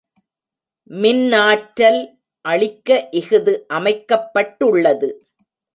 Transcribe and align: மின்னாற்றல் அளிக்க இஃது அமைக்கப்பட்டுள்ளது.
மின்னாற்றல் 0.91 2.01
அளிக்க 2.45 3.07
இஃது 3.11 3.53
அமைக்கப்பட்டுள்ளது. 3.79 5.09